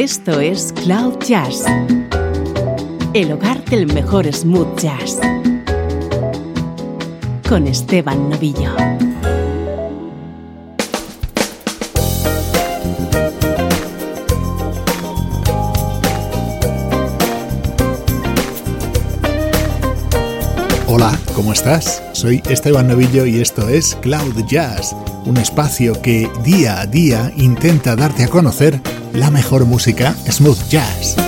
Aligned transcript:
Esto 0.00 0.38
es 0.38 0.72
Cloud 0.84 1.18
Jazz, 1.26 1.64
el 3.14 3.32
hogar 3.32 3.64
del 3.64 3.92
mejor 3.92 4.32
smooth 4.32 4.78
jazz, 4.78 5.18
con 7.48 7.66
Esteban 7.66 8.30
Novillo. 8.30 8.76
Hola, 20.86 21.18
¿cómo 21.34 21.52
estás? 21.52 22.00
Soy 22.12 22.40
Esteban 22.48 22.86
Novillo 22.86 23.26
y 23.26 23.40
esto 23.40 23.68
es 23.68 23.96
Cloud 23.96 24.44
Jazz, 24.48 24.94
un 25.26 25.38
espacio 25.38 26.00
que 26.00 26.30
día 26.44 26.82
a 26.82 26.86
día 26.86 27.32
intenta 27.36 27.96
darte 27.96 28.22
a 28.22 28.28
conocer 28.28 28.80
la 29.18 29.30
mejor 29.30 29.64
música 29.64 30.14
smooth 30.28 30.68
jazz. 30.68 31.27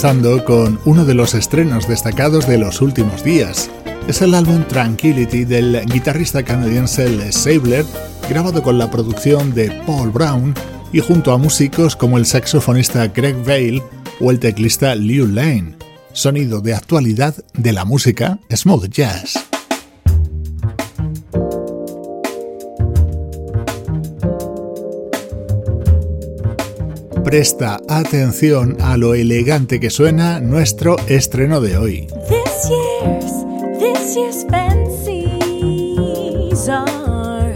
Comenzando 0.00 0.44
con 0.44 0.78
uno 0.84 1.04
de 1.04 1.14
los 1.14 1.34
estrenos 1.34 1.88
destacados 1.88 2.46
de 2.46 2.56
los 2.56 2.80
últimos 2.80 3.24
días. 3.24 3.68
Es 4.06 4.22
el 4.22 4.32
álbum 4.32 4.62
Tranquility 4.62 5.44
del 5.44 5.84
guitarrista 5.86 6.44
canadiense 6.44 7.08
Les 7.08 7.34
Sabler, 7.34 7.84
grabado 8.30 8.62
con 8.62 8.78
la 8.78 8.92
producción 8.92 9.52
de 9.54 9.72
Paul 9.88 10.10
Brown 10.10 10.54
y 10.92 11.00
junto 11.00 11.32
a 11.32 11.38
músicos 11.38 11.96
como 11.96 12.16
el 12.16 12.26
saxofonista 12.26 13.08
Greg 13.08 13.44
Vale 13.44 13.82
o 14.20 14.30
el 14.30 14.38
teclista 14.38 14.94
Liu 14.94 15.26
Lane. 15.26 15.74
Sonido 16.12 16.60
de 16.60 16.74
actualidad 16.74 17.34
de 17.54 17.72
la 17.72 17.84
música 17.84 18.38
smooth 18.54 18.88
jazz. 18.90 19.47
Presta 27.28 27.78
atención 27.90 28.78
a 28.80 28.96
lo 28.96 29.12
elegante 29.12 29.78
que 29.80 29.90
suena 29.90 30.40
nuestro 30.40 30.96
estreno 31.08 31.60
de 31.60 31.76
hoy. 31.76 32.06
This 32.26 32.70
year's, 32.70 33.44
this 33.78 34.16
year's 34.16 34.46
fancies 34.48 35.28
are 36.70 37.54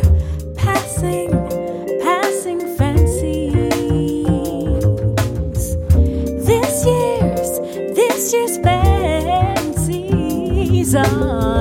passing, 0.56 1.30
passing 2.02 2.60
fancies. 2.76 3.72
This 6.44 6.84
year's, 6.84 7.58
this 7.94 8.30
year's 8.30 8.58
fancies 8.58 9.88
are. 10.94 11.51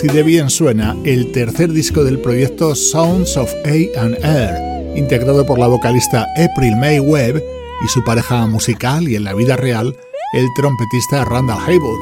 Así 0.00 0.08
de 0.08 0.22
bien 0.22 0.48
suena 0.48 0.96
el 1.04 1.30
tercer 1.30 1.70
disco 1.72 2.04
del 2.04 2.20
proyecto 2.20 2.74
Sounds 2.74 3.36
of 3.36 3.52
Air, 3.66 4.96
integrado 4.96 5.44
por 5.44 5.58
la 5.58 5.66
vocalista 5.66 6.26
April 6.42 6.74
May 6.76 7.00
Webb 7.00 7.44
y 7.84 7.88
su 7.88 8.02
pareja 8.02 8.46
musical 8.46 9.06
y 9.06 9.16
en 9.16 9.24
la 9.24 9.34
vida 9.34 9.58
real, 9.58 9.94
el 10.32 10.46
trompetista 10.56 11.26
Randall 11.26 11.58
Haywood. 11.66 11.98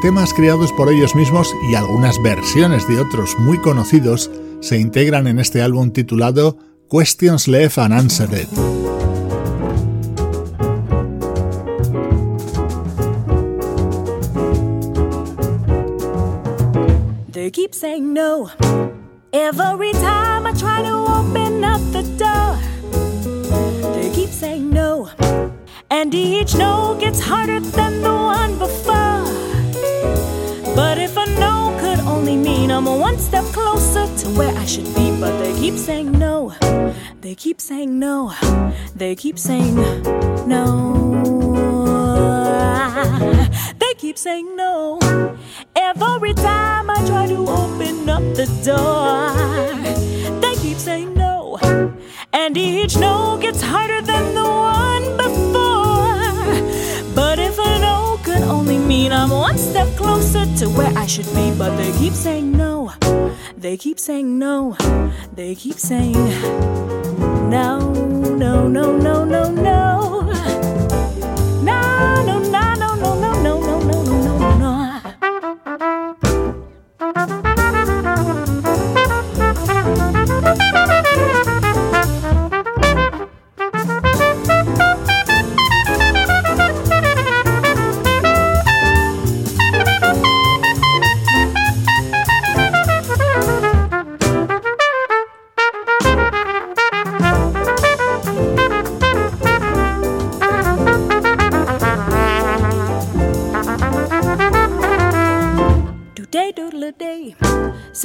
Temas 0.00 0.32
creados 0.32 0.72
por 0.78 0.90
ellos 0.90 1.14
mismos 1.14 1.54
y 1.70 1.74
algunas 1.74 2.22
versiones 2.22 2.88
de 2.88 2.98
otros 2.98 3.36
muy 3.40 3.58
conocidos 3.58 4.30
se 4.62 4.78
integran 4.78 5.26
en 5.26 5.38
este 5.38 5.60
álbum 5.60 5.90
titulado 5.90 6.56
Questions 6.90 7.48
Left 7.48 7.76
Unanswered. 7.76 8.48
Every 19.32 19.92
time 19.92 20.46
I 20.46 20.52
try 20.52 20.82
to 20.82 20.92
open 20.92 21.64
up 21.64 21.80
the 21.92 22.02
door, 22.22 22.58
they 23.94 24.10
keep 24.14 24.30
saying 24.30 24.70
no. 24.70 25.10
And 25.90 26.14
each 26.14 26.54
no 26.54 26.96
gets 26.98 27.20
harder 27.20 27.60
than 27.60 28.02
the 28.02 28.12
one 28.12 28.58
before. 28.58 29.24
But 30.74 30.98
if 30.98 31.16
a 31.16 31.26
no 31.38 31.76
could 31.80 32.00
only 32.00 32.36
mean 32.36 32.70
I'm 32.70 32.86
one 32.86 33.18
step 33.18 33.44
closer 33.52 34.06
to 34.18 34.28
where 34.38 34.56
I 34.56 34.64
should 34.64 34.94
be, 34.94 35.10
but 35.20 35.38
they 35.38 35.52
keep 35.60 35.74
saying 35.74 36.12
no. 36.12 36.54
They 37.20 37.34
keep 37.34 37.60
saying 37.60 37.98
no. 37.98 38.32
They 38.94 39.14
keep 39.14 39.38
saying 39.38 39.76
saying 62.32 62.52
no. 62.56 62.90
They 63.58 63.76
keep 63.76 63.98
saying 63.98 64.38
no. 64.38 64.74
They 65.34 65.54
keep 65.54 65.78
saying 65.78 66.14
no, 67.50 67.92
no, 68.42 68.68
no, 68.68 68.96
no, 68.96 69.24
no, 69.24 69.50
no. 69.50 70.51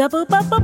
Double 0.10 0.26
bubble. 0.26 0.57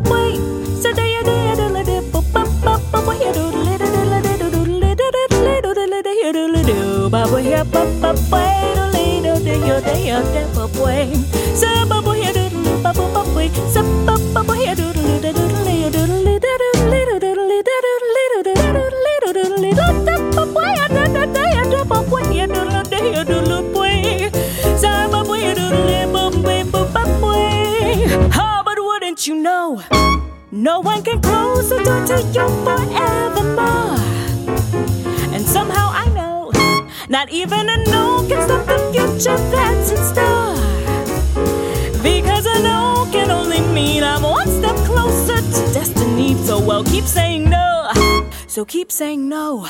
So 48.64 48.68
keep 48.68 48.94
saying 48.94 49.28
no. 49.28 49.68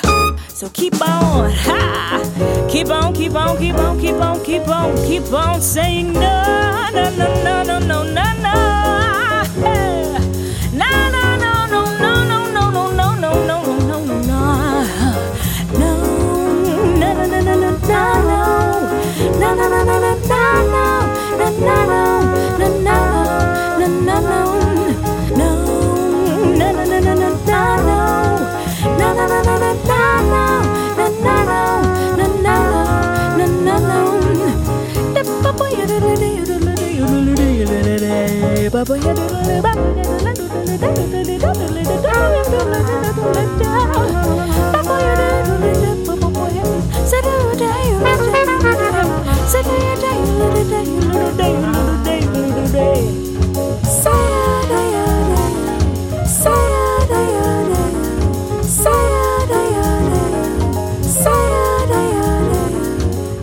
So 0.50 0.70
keep 0.70 0.94
on, 1.02 1.50
ha! 1.50 2.68
Keep 2.70 2.90
on, 2.90 3.16
keep 3.16 3.34
on, 3.34 3.58
keep 3.58 3.74
on, 3.74 4.00
keep 4.00 4.14
on, 4.14 4.46
keep 4.46 4.68
on, 4.68 4.96
keep 4.98 5.34
on 5.34 5.62
saying 5.62 6.14
no, 6.14 6.90
no, 6.94 7.10
no, 7.18 7.44
no, 7.44 7.64
no, 7.64 7.80
no, 7.80 8.04
no, 8.04 8.33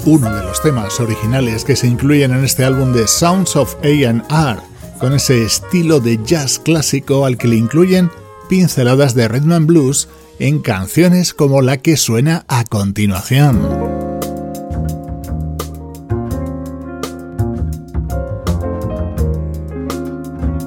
Uno 0.04 0.34
de 0.34 0.42
los 0.42 0.60
temas 0.60 1.00
originales 1.00 1.64
que 1.64 1.76
se 1.76 1.86
incluyen 1.86 2.32
en 2.32 2.44
este 2.44 2.64
álbum 2.64 2.92
de 2.92 3.08
Sounds 3.08 3.56
of 3.56 3.76
A&R 3.82 4.69
con 5.00 5.14
ese 5.14 5.42
estilo 5.42 5.98
de 5.98 6.20
jazz 6.24 6.58
clásico 6.58 7.24
al 7.24 7.38
que 7.38 7.48
le 7.48 7.56
incluyen 7.56 8.10
pinceladas 8.48 9.14
de 9.14 9.26
rhythm 9.26 9.52
and 9.52 9.66
blues 9.66 10.08
en 10.38 10.60
canciones 10.60 11.34
como 11.34 11.62
la 11.62 11.78
que 11.78 11.96
suena 11.96 12.44
a 12.48 12.64
continuación. 12.64 13.58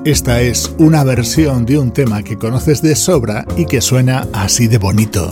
Esta 0.05 0.41
es 0.41 0.75
una 0.79 1.05
versión 1.05 1.65
de 1.65 1.79
un 1.79 1.91
tema 1.91 2.23
que 2.23 2.37
conoces 2.37 2.81
de 2.81 2.95
sobra 2.95 3.45
y 3.55 3.65
que 3.65 3.79
suena 3.79 4.27
así 4.33 4.67
de 4.67 4.77
bonito. 4.77 5.31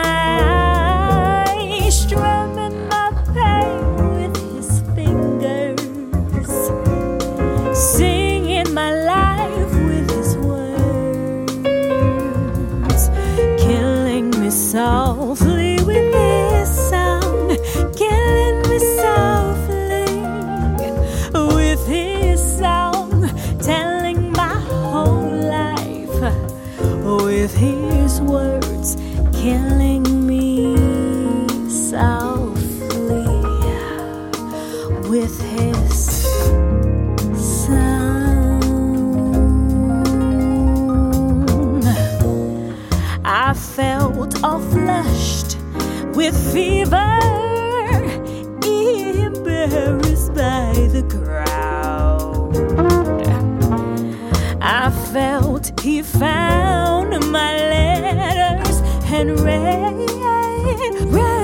running, 60.81 61.11
running. 61.11 61.40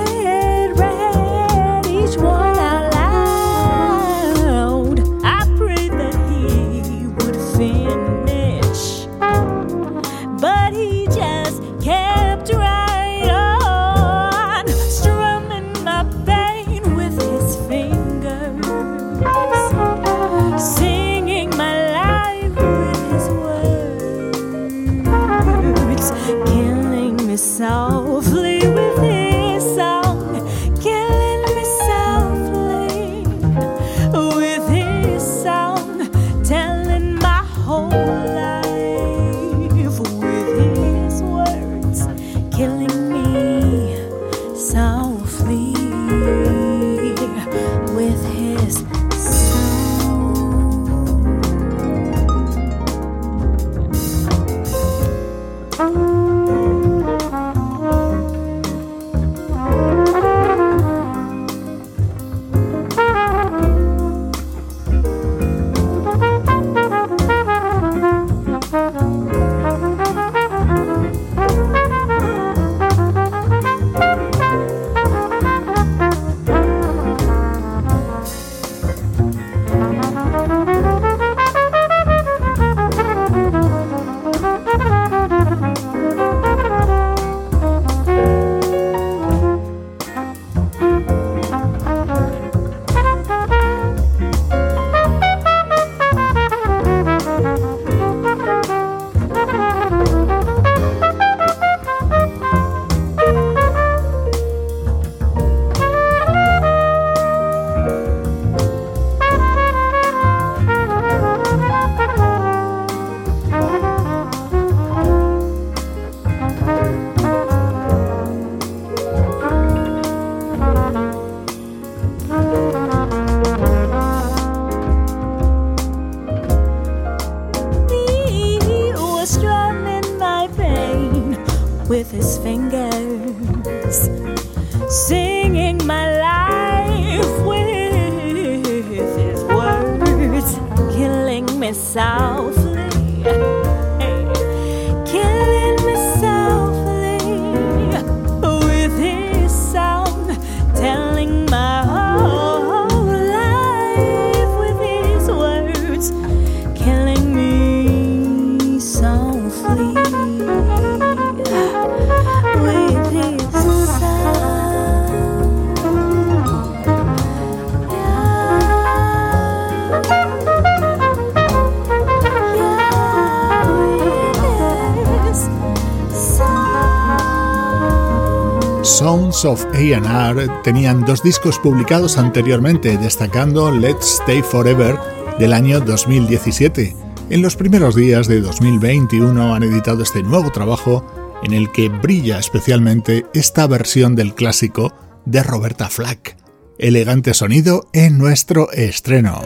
Of 179.46 179.66
AR 179.66 180.62
tenían 180.64 181.06
dos 181.06 181.22
discos 181.22 181.60
publicados 181.60 182.18
anteriormente, 182.18 182.98
destacando 182.98 183.72
Let's 183.72 184.20
Stay 184.22 184.42
Forever 184.42 184.98
del 185.38 185.54
año 185.54 185.80
2017. 185.80 186.96
En 187.30 187.42
los 187.42 187.56
primeros 187.56 187.96
días 187.96 188.28
de 188.28 188.42
2021 188.42 189.54
han 189.54 189.64
editado 189.64 190.02
este 190.02 190.24
nuevo 190.24 190.52
trabajo 190.52 191.06
en 191.44 191.54
el 191.54 191.72
que 191.72 191.90
brilla 191.90 192.40
especialmente 192.40 193.26
esta 193.34 193.68
versión 193.68 194.16
del 194.16 194.34
clásico 194.34 194.94
de 195.26 195.44
Roberta 195.44 195.90
Flack. 195.90 196.38
Elegante 196.80 197.34
sonido 197.34 197.90
en 197.94 198.18
nuestro 198.18 198.72
estreno. 198.72 199.42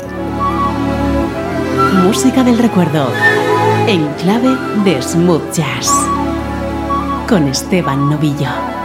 Música 2.03 2.43
del 2.43 2.57
recuerdo, 2.57 3.11
en 3.87 4.07
clave 4.13 4.55
de 4.85 5.01
smooth 5.01 5.51
jazz, 5.53 5.89
con 7.27 7.47
Esteban 7.47 8.09
Novillo. 8.09 8.80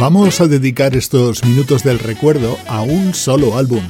Vamos 0.00 0.40
a 0.40 0.46
dedicar 0.46 0.96
estos 0.96 1.44
minutos 1.44 1.84
del 1.84 1.98
recuerdo 1.98 2.56
a 2.68 2.80
un 2.80 3.12
solo 3.12 3.58
álbum, 3.58 3.82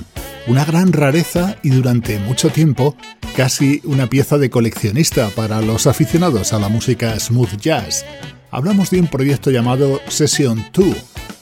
una 0.49 0.65
gran 0.65 0.93
rareza 0.93 1.57
y 1.63 1.71
durante 1.71 2.19
mucho 2.19 2.51
tiempo 2.51 2.97
casi 3.37 3.81
una 3.85 4.11
pieza 4.11 4.37
de 4.37 4.51
coleccionista 4.51 5.29
para 5.37 5.61
los 5.61 5.87
aficionados 5.87 6.53
a 6.53 6.59
la 6.59 6.69
música 6.69 7.17
smooth 7.21 7.57
jazz. 7.61 8.05
Hablamos 8.51 8.91
de 8.91 8.99
un 8.99 9.07
proyecto 9.07 9.53
llamado 9.53 10.01
Session 10.09 10.67
2. 10.73 10.97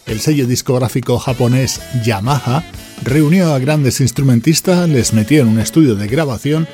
El 0.05 0.21
sello 0.21 0.47
discográfico 0.47 1.19
japonés 1.19 1.81
Yamaha 2.05 2.63
reunió 3.03 3.55
a 3.55 3.59
grandes 3.61 4.03
instrumentistas, 4.03 4.87
les 4.87 5.15
metió 5.15 5.41
en 5.41 5.49
un 5.49 5.61
estudio 5.61 5.95
de 5.95 6.09
grabación 6.09 6.69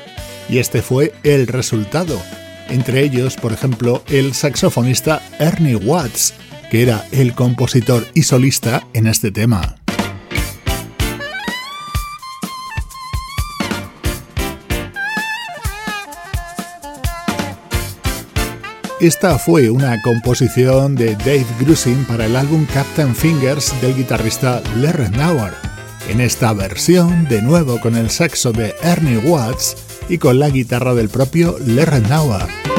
y 0.49 0.57
este 0.57 0.81
fue 0.81 1.13
el 1.23 1.47
resultado. 1.47 2.21
Entre 2.67 3.03
ellos, 3.03 3.37
por 3.37 3.53
ejemplo, 3.53 4.03
el 4.09 4.33
saxofonista 4.33 5.21
Ernie 5.39 5.77
Watts, 5.77 6.33
que 6.69 6.83
era 6.83 7.05
el 7.11 7.33
compositor 7.33 8.05
y 8.13 8.23
solista 8.23 8.87
en 8.93 9.07
este 9.07 9.31
tema. 9.31 9.75
Esta 19.01 19.37
fue 19.37 19.69
una 19.69 20.01
composición 20.01 20.95
de 20.95 21.15
Dave 21.17 21.45
Grusin 21.59 22.05
para 22.05 22.25
el 22.27 22.35
álbum 22.35 22.65
Captain 22.73 23.13
Fingers 23.13 23.73
del 23.81 23.95
guitarrista 23.95 24.63
Larry 24.77 25.09
Nauer. 25.09 25.53
En 26.09 26.21
esta 26.21 26.53
versión, 26.53 27.25
de 27.25 27.41
nuevo 27.41 27.79
con 27.81 27.97
el 27.97 28.09
saxo 28.09 28.53
de 28.53 28.73
Ernie 28.81 29.17
Watts 29.17 29.75
y 30.07 30.17
con 30.17 30.39
la 30.39 30.49
guitarra 30.49 30.93
del 30.93 31.09
propio 31.09 31.57
Larry 31.67 32.01
Nauer. 32.07 32.74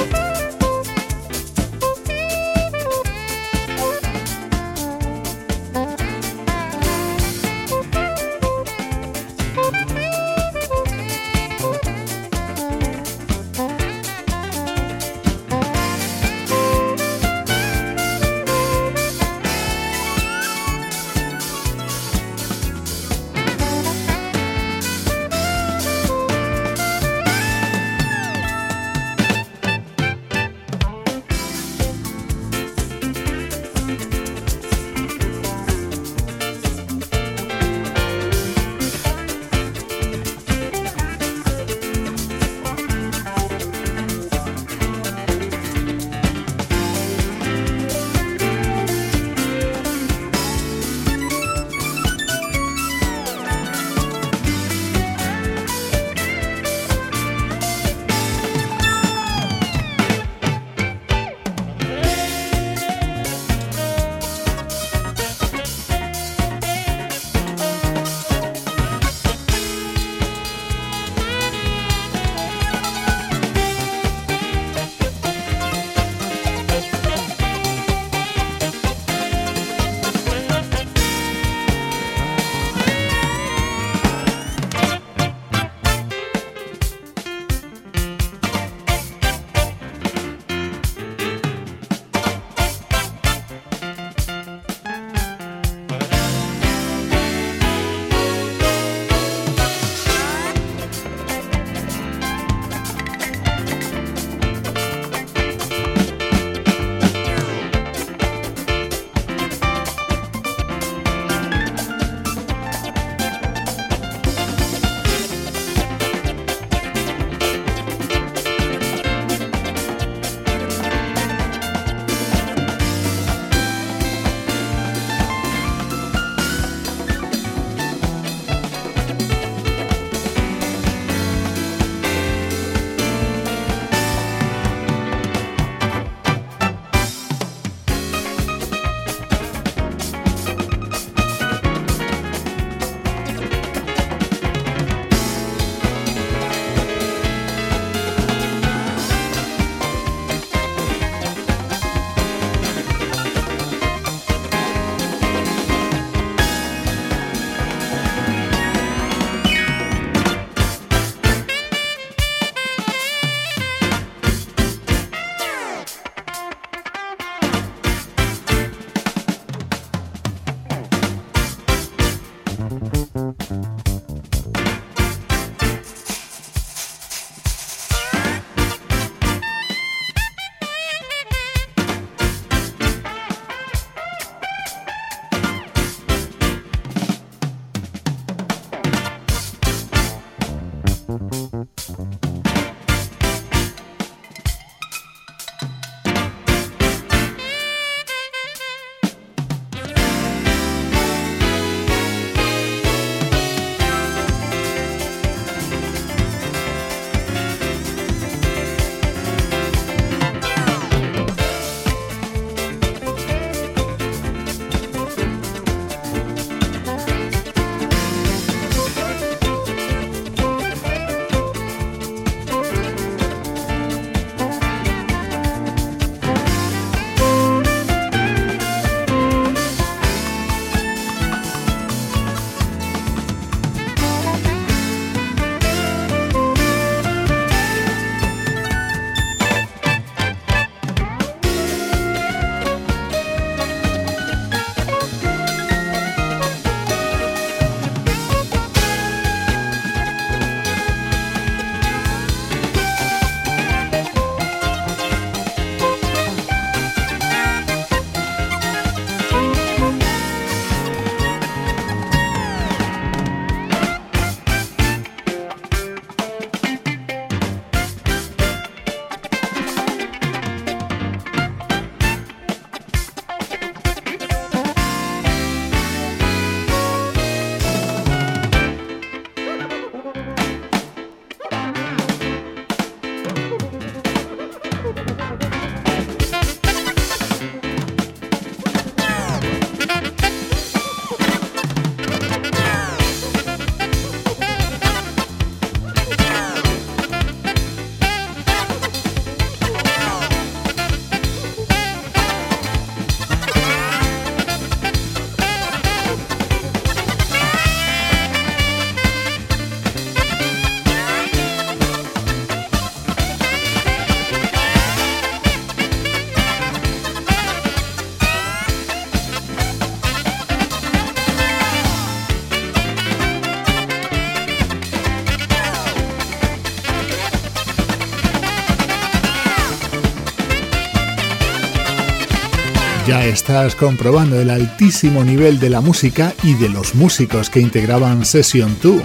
Estás 333.29 333.75
comprobando 333.75 334.41
el 334.41 334.51
altísimo 334.51 335.25
nivel 335.25 335.59
de 335.59 335.71
la 335.71 335.81
música 335.81 336.33
y 336.43 336.55
de 336.55 336.69
los 336.69 336.95
músicos 336.95 337.51
que 337.51 337.61
integraban 337.61 338.25
Session 338.25 338.77
2. 338.83 339.03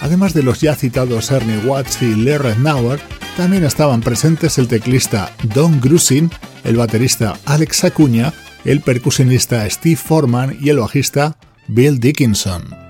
Además 0.00 0.34
de 0.34 0.42
los 0.42 0.60
ya 0.60 0.74
citados 0.74 1.30
Ernie 1.30 1.58
Watts 1.58 2.02
y 2.02 2.14
Lee 2.14 2.36
Rednauer, 2.36 3.00
también 3.36 3.64
estaban 3.64 4.00
presentes 4.00 4.58
el 4.58 4.68
teclista 4.68 5.32
Don 5.54 5.80
Grusin, 5.80 6.30
el 6.64 6.76
baterista 6.76 7.38
Alex 7.46 7.84
Acuña, 7.84 8.34
el 8.64 8.80
percusionista 8.80 9.68
Steve 9.70 9.96
Foreman 9.96 10.56
y 10.60 10.68
el 10.68 10.78
bajista 10.78 11.36
Bill 11.66 11.98
Dickinson. 11.98 12.81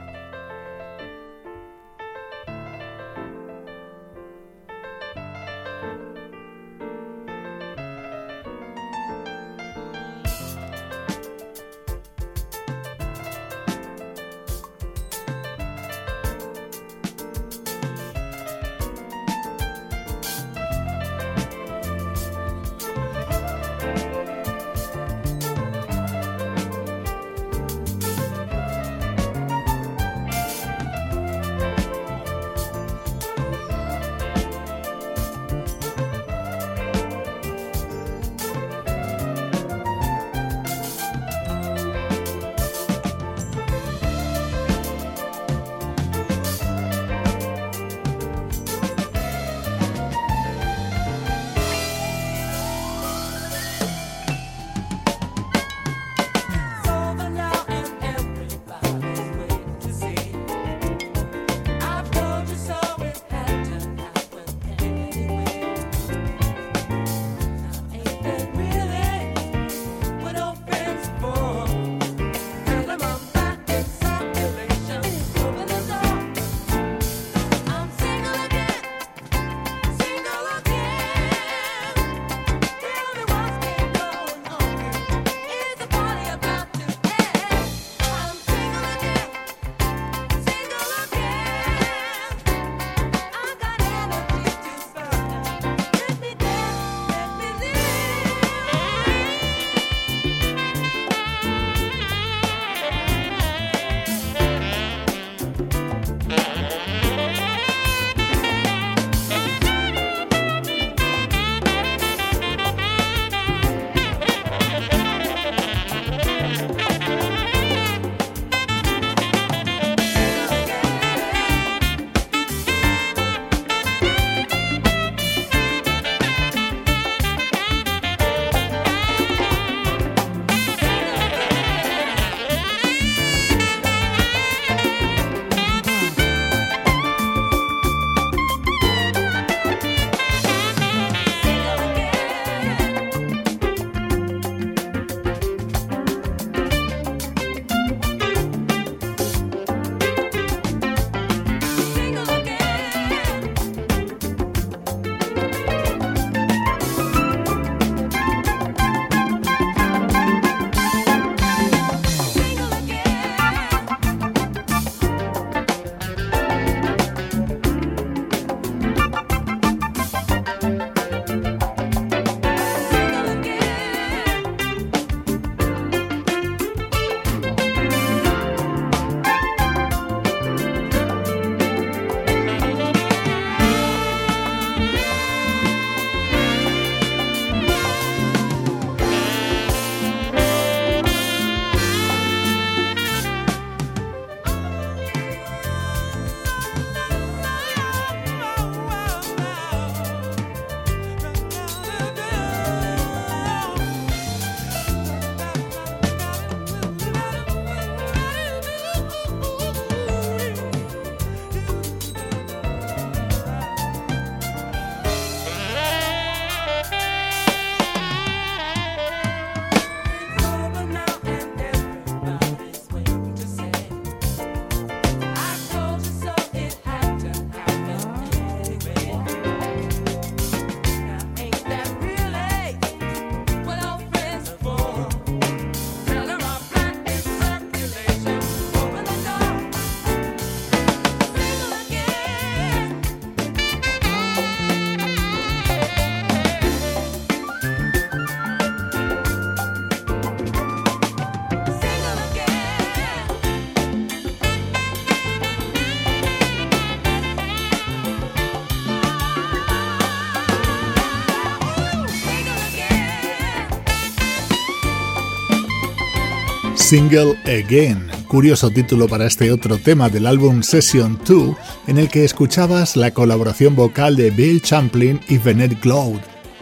Single 266.92 267.38
Again, 267.46 268.10
curioso 268.28 268.68
título 268.68 269.08
para 269.08 269.26
este 269.26 269.50
otro 269.50 269.78
tema 269.78 270.10
del 270.10 270.26
álbum 270.26 270.62
Session 270.62 271.18
2, 271.26 271.56
en 271.86 271.96
el 271.96 272.10
que 272.10 272.22
escuchabas 272.22 272.96
la 272.96 273.12
colaboración 273.12 273.74
vocal 273.74 274.14
de 274.14 274.28
Bill 274.28 274.60
Champlin 274.60 275.18
y 275.26 275.38
Bennett 275.38 275.80
Cloud. 275.80 276.20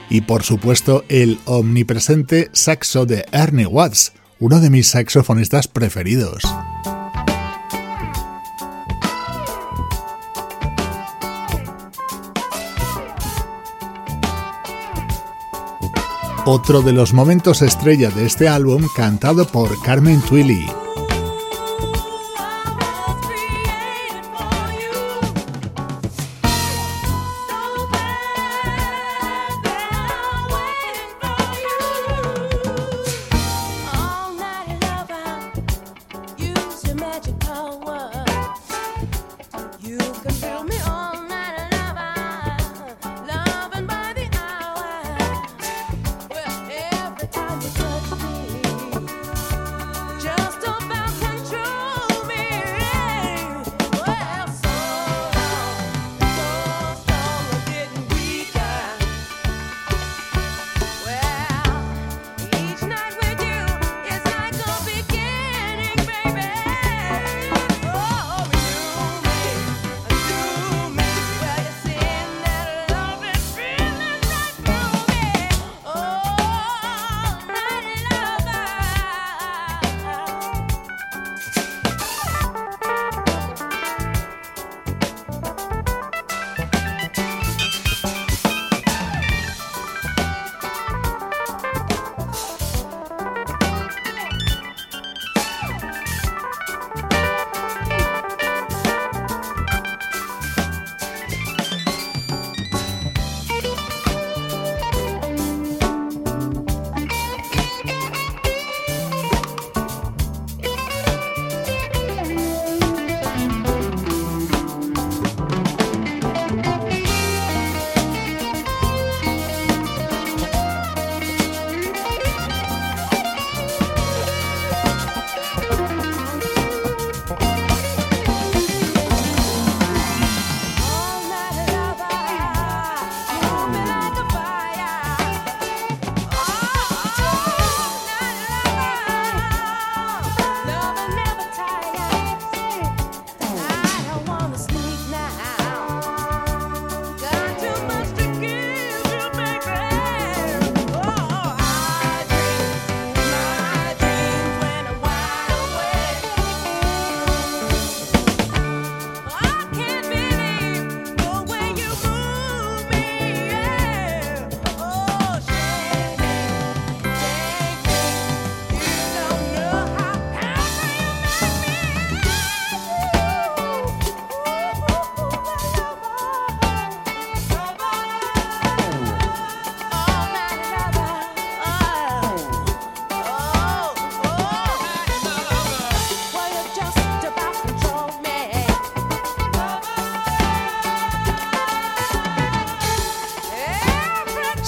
y 0.09 0.21
por 0.21 0.45
supuesto 0.45 1.05
el 1.09 1.40
omnipresente 1.47 2.49
saxo 2.53 3.07
de 3.07 3.25
Ernie 3.33 3.66
Watts, 3.66 4.12
uno 4.38 4.61
de 4.61 4.71
mis 4.71 4.90
saxofonistas 4.90 5.66
preferidos. 5.66 6.45
Otro 16.53 16.83
de 16.83 16.93
los 16.93 17.13
momentos 17.13 17.63
estrella 17.63 18.11
de 18.11 18.27
este 18.27 18.49
álbum 18.49 18.83
cantado 18.97 19.47
por 19.47 19.81
Carmen 19.83 20.20
Twilly. 20.20 20.66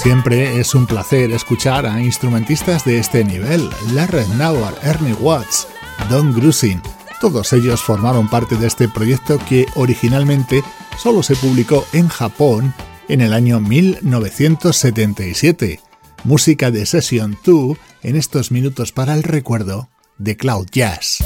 Siempre 0.03 0.59
es 0.59 0.75
un 0.75 0.87
placer 0.87 1.31
escuchar 1.31 1.87
a 1.87 2.03
instrumentistas 2.03 2.85
de 2.85 2.99
este 2.99 3.23
nivel, 3.23 3.71
Larry 3.95 4.27
Nauer, 4.37 4.75
Ernie 4.83 5.15
Watts, 5.15 5.69
Don 6.11 6.33
Grusin. 6.33 6.83
Todos 7.21 7.53
ellos 7.53 7.81
formaron 7.81 8.29
parte 8.29 8.57
de 8.57 8.67
este 8.67 8.89
proyecto 8.89 9.39
que 9.49 9.67
originalmente 9.77 10.65
solo 11.01 11.23
se 11.23 11.37
publicó 11.37 11.87
en 11.93 12.09
Japón 12.09 12.75
en 13.09 13.21
el 13.21 13.33
año 13.33 13.61
1977. 13.61 15.79
Música 16.25 16.73
de 16.73 16.85
Session 16.85 17.39
2 17.45 17.79
en 18.03 18.17
estos 18.17 18.51
minutos 18.51 18.91
para 18.91 19.15
el 19.15 19.23
recuerdo 19.23 19.89
de 20.19 20.37
Cloud 20.37 20.67
Jazz. 20.73 21.23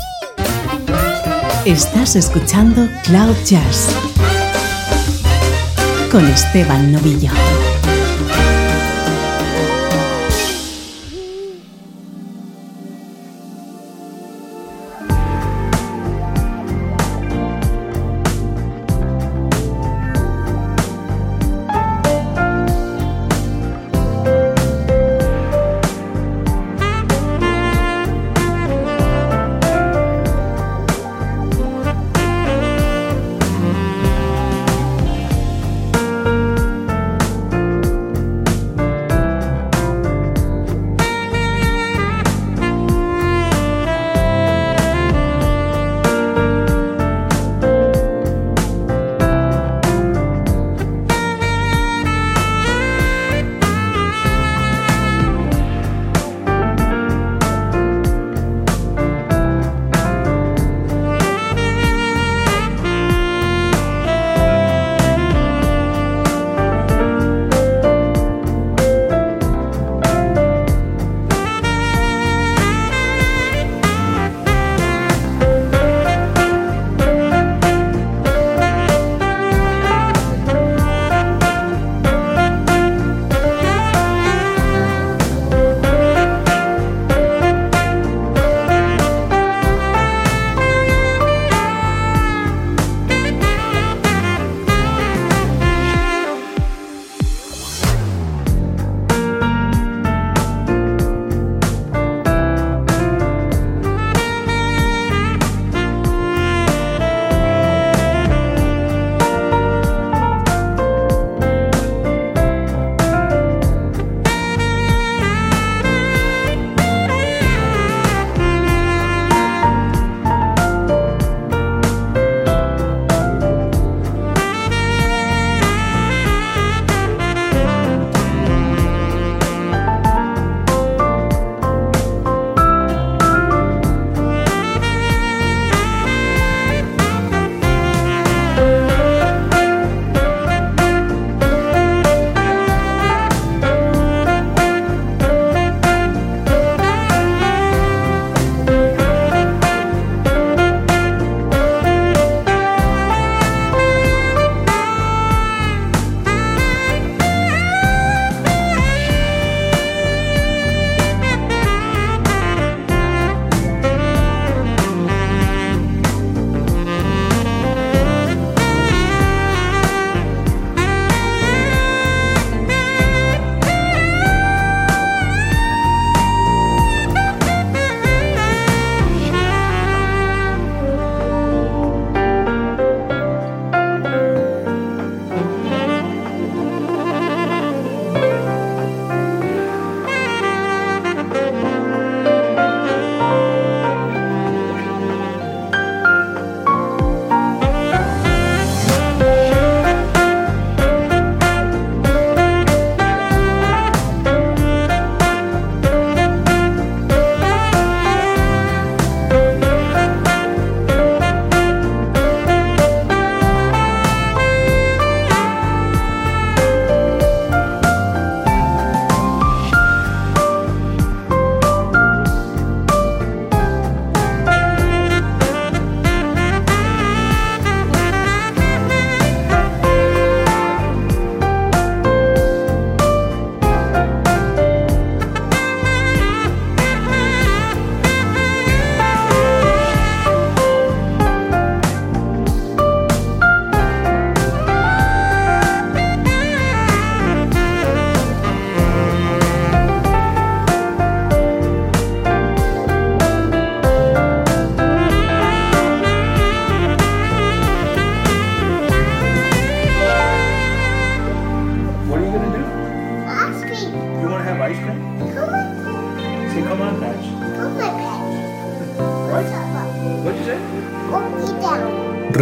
Estás 1.65 2.15
escuchando 2.15 2.87
Cloud 3.05 3.37
Jazz 3.47 3.89
con 6.13 6.27
Esteban 6.27 6.93
Novillo. 6.93 7.31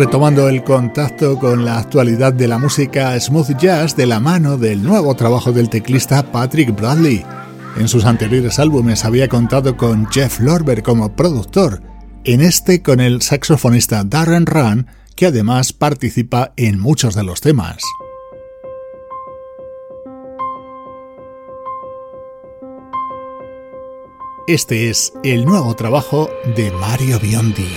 Retomando 0.05 0.51
el 0.51 0.63
contacto 0.63 1.39
con 1.39 1.65
la 1.65 1.79
actualidad 1.79 2.35
de 2.35 2.47
la 2.47 2.59
música 2.59 3.19
smooth 3.19 3.57
jazz 3.57 3.97
de 3.97 4.05
la 4.05 4.21
mano 4.21 4.59
del 4.59 4.83
nuevo 4.83 5.15
trabajo 5.17 5.51
del 5.51 5.71
teclista 5.71 6.31
Patrick 6.31 6.77
Bradley. 6.77 7.25
En 7.79 7.89
sus 7.89 8.05
anteriores 8.05 8.59
álbumes 8.59 9.07
había 9.07 9.29
contado 9.29 9.79
con 9.79 10.07
Jeff 10.11 10.41
Lorber 10.41 10.83
como 10.83 11.17
productor, 11.17 11.81
en 12.25 12.43
este 12.43 12.83
con 12.83 13.01
el 13.01 13.23
saxofonista 13.23 14.05
Darren 14.05 14.45
Run, 14.45 14.89
que 15.17 15.25
además 15.25 15.73
participa 15.73 16.53
en 16.59 16.79
muchos 16.79 17.15
de 17.15 17.25
los 17.25 17.41
temas. 17.41 17.79
Este 24.47 24.91
es 24.91 25.15
el 25.23 25.47
nuevo 25.47 25.75
trabajo 25.75 26.29
de 26.55 26.71
Mario 26.73 27.19
Biondi. 27.21 27.71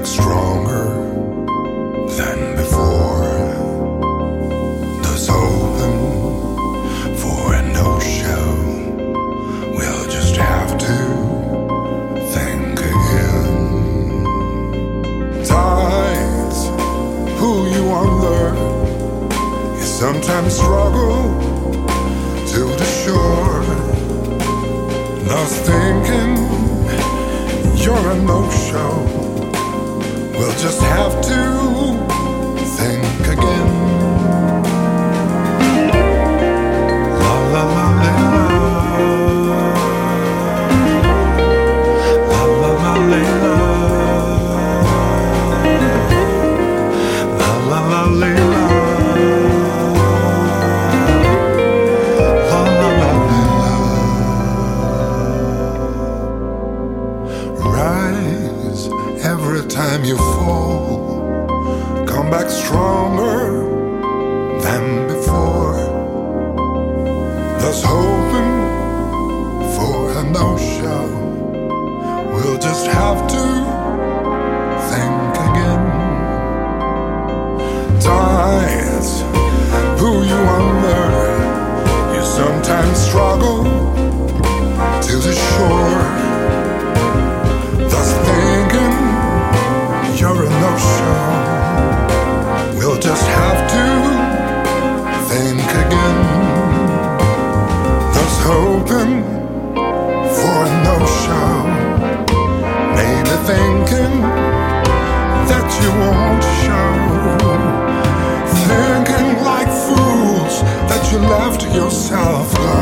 extra. 0.00 0.49
loved 111.50 111.74
yourself. 111.74 112.79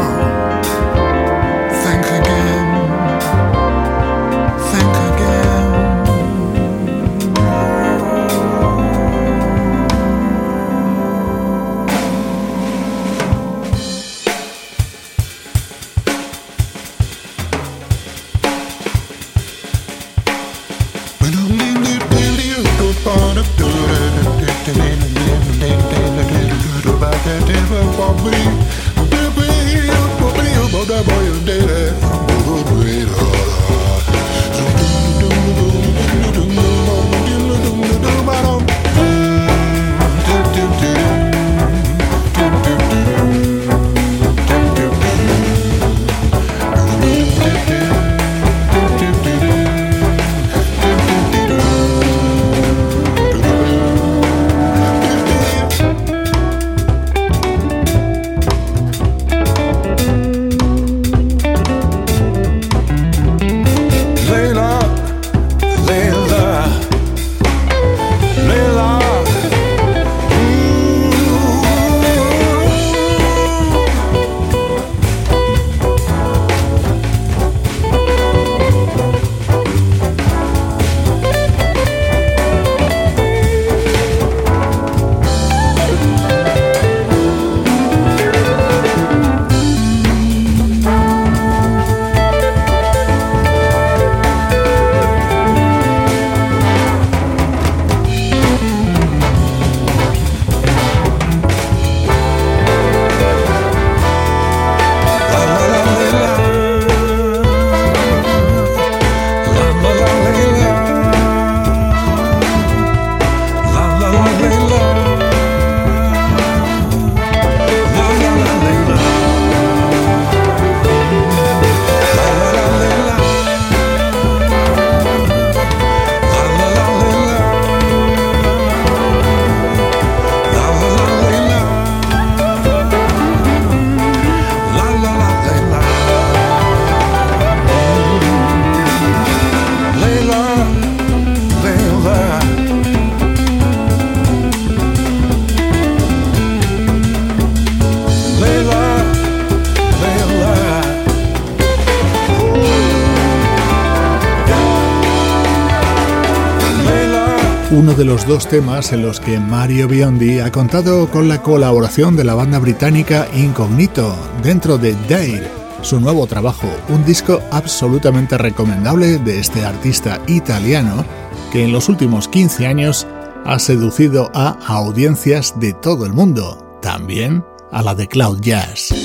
Dos 158.28 158.46
temas 158.46 158.92
en 158.92 159.00
los 159.00 159.20
que 159.20 159.40
Mario 159.40 159.88
Biondi 159.88 160.38
ha 160.38 160.52
contado 160.52 161.10
con 161.10 161.28
la 161.28 161.42
colaboración 161.42 162.14
de 162.14 162.24
la 162.24 162.34
banda 162.34 162.58
británica 162.58 163.26
Incognito 163.34 164.14
dentro 164.42 164.76
de 164.76 164.94
Dare, 165.08 165.50
su 165.80 165.98
nuevo 165.98 166.26
trabajo, 166.26 166.68
un 166.90 167.06
disco 167.06 167.40
absolutamente 167.50 168.36
recomendable 168.36 169.16
de 169.16 169.40
este 169.40 169.64
artista 169.64 170.20
italiano 170.26 171.06
que 171.50 171.64
en 171.64 171.72
los 171.72 171.88
últimos 171.88 172.28
15 172.28 172.66
años 172.66 173.06
ha 173.46 173.58
seducido 173.58 174.30
a 174.34 174.58
audiencias 174.66 175.58
de 175.58 175.72
todo 175.72 176.04
el 176.04 176.12
mundo, 176.12 176.78
también 176.82 177.42
a 177.72 177.82
la 177.82 177.94
de 177.94 178.08
Cloud 178.08 178.40
Jazz. 178.42 178.97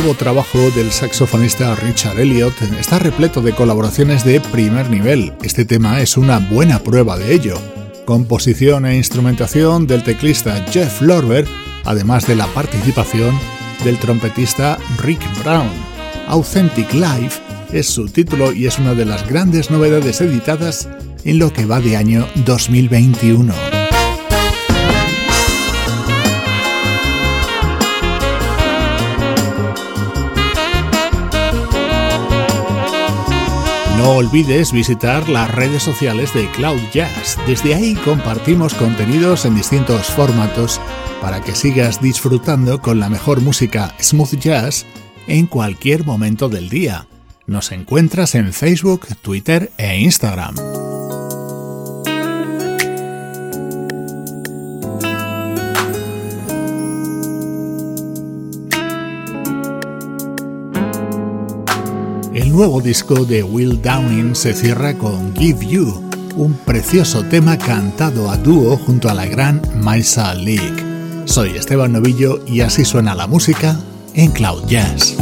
Nuevo 0.00 0.14
trabajo 0.14 0.70
del 0.76 0.92
saxofonista 0.92 1.74
Richard 1.74 2.20
Elliot 2.20 2.54
está 2.78 3.00
repleto 3.00 3.42
de 3.42 3.52
colaboraciones 3.52 4.24
de 4.24 4.40
primer 4.40 4.88
nivel. 4.90 5.32
Este 5.42 5.64
tema 5.64 6.00
es 6.00 6.16
una 6.16 6.38
buena 6.38 6.78
prueba 6.78 7.18
de 7.18 7.34
ello. 7.34 7.58
Composición 8.04 8.86
e 8.86 8.96
instrumentación 8.96 9.88
del 9.88 10.04
teclista 10.04 10.64
Jeff 10.70 11.00
Lorber, 11.00 11.48
además 11.84 12.28
de 12.28 12.36
la 12.36 12.46
participación 12.46 13.36
del 13.82 13.98
trompetista 13.98 14.78
Rick 15.02 15.20
Brown. 15.42 15.70
Authentic 16.28 16.94
Life 16.94 17.40
es 17.72 17.88
su 17.88 18.08
título 18.08 18.52
y 18.52 18.66
es 18.66 18.78
una 18.78 18.94
de 18.94 19.04
las 19.04 19.28
grandes 19.28 19.68
novedades 19.68 20.20
editadas 20.20 20.88
en 21.24 21.40
lo 21.40 21.52
que 21.52 21.66
va 21.66 21.80
de 21.80 21.96
año 21.96 22.24
2021. 22.44 23.77
No 34.08 34.16
olvides 34.16 34.72
visitar 34.72 35.28
las 35.28 35.54
redes 35.54 35.82
sociales 35.82 36.32
de 36.32 36.50
Cloud 36.52 36.80
Jazz. 36.94 37.36
Desde 37.46 37.74
ahí 37.74 37.94
compartimos 37.94 38.72
contenidos 38.72 39.44
en 39.44 39.54
distintos 39.54 40.06
formatos 40.06 40.80
para 41.20 41.42
que 41.42 41.54
sigas 41.54 42.00
disfrutando 42.00 42.80
con 42.80 43.00
la 43.00 43.10
mejor 43.10 43.42
música 43.42 43.94
smooth 44.00 44.36
jazz 44.36 44.86
en 45.26 45.46
cualquier 45.46 46.06
momento 46.06 46.48
del 46.48 46.70
día. 46.70 47.06
Nos 47.46 47.70
encuentras 47.70 48.34
en 48.34 48.54
Facebook, 48.54 49.08
Twitter 49.20 49.70
e 49.76 49.98
Instagram. 49.98 50.54
Nuevo 62.58 62.80
disco 62.80 63.24
de 63.24 63.44
Will 63.44 63.80
Downing 63.80 64.34
se 64.34 64.52
cierra 64.52 64.92
con 64.98 65.32
Give 65.36 65.64
You, 65.64 66.10
un 66.34 66.54
precioso 66.54 67.22
tema 67.22 67.56
cantado 67.56 68.32
a 68.32 68.36
dúo 68.36 68.76
junto 68.76 69.08
a 69.08 69.14
la 69.14 69.26
gran 69.26 69.62
Maisa 69.80 70.34
League. 70.34 71.22
Soy 71.24 71.50
Esteban 71.50 71.92
Novillo 71.92 72.44
y 72.48 72.62
así 72.62 72.84
suena 72.84 73.14
la 73.14 73.28
música 73.28 73.78
en 74.14 74.32
Cloud 74.32 74.66
Jazz. 74.66 75.16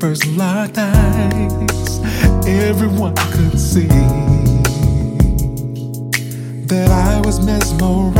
first 0.00 0.26
locked 0.36 0.76
eyes, 0.76 1.98
everyone 2.46 3.14
could 3.32 3.58
see 3.58 4.33
that 6.74 6.90
I 6.90 7.20
was 7.24 7.44
mesmerized. 7.44 8.14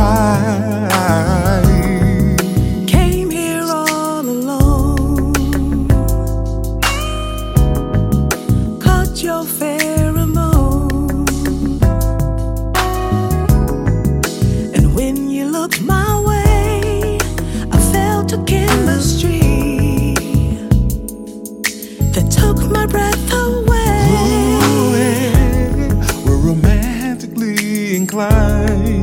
climb. 28.15 28.94